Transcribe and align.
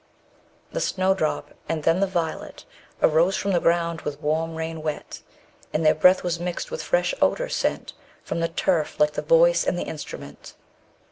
The 0.71 0.79
snowdrop, 0.81 1.53
and 1.69 1.83
then 1.83 1.99
the 1.99 2.07
violet, 2.07 2.65
Arose 3.03 3.37
from 3.37 3.51
the 3.51 3.59
ground 3.59 4.01
with 4.01 4.19
warm 4.19 4.55
rain 4.55 4.81
wet, 4.81 5.21
And 5.73 5.85
their 5.85 5.93
breath 5.93 6.23
was 6.23 6.39
mixed 6.39 6.71
with 6.71 6.81
fresh 6.81 7.13
odour, 7.21 7.49
sent 7.49 7.93
_15 8.23 8.25
From 8.27 8.39
the 8.39 8.47
turf, 8.49 8.99
like 8.99 9.13
the 9.13 9.21
voice 9.21 9.63
and 9.63 9.77
the 9.77 9.83
instrument. 9.85 10.55